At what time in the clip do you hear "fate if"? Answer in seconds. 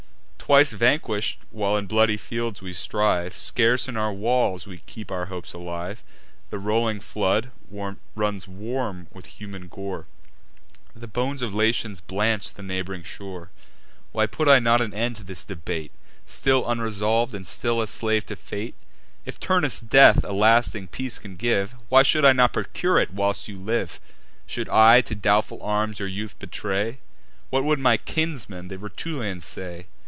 18.35-19.39